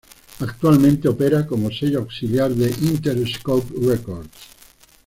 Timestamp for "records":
3.85-4.35